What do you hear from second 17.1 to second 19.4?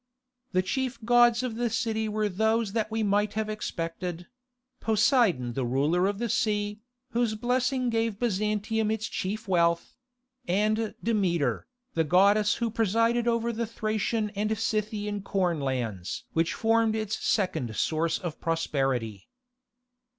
second source of prosperity.